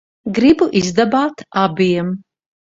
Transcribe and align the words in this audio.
Gribu 0.37 0.67
izdabāt 0.81 1.45
abiem. 1.67 2.13